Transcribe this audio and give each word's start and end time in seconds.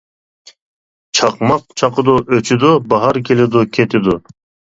چاقماق 1.19 1.67
چاقىدۇ 1.81 2.15
ئۆچىدۇ، 2.23 2.73
باھار 2.95 3.21
كېلىدۇ 3.29 3.63
كېتىدۇ. 3.79 4.19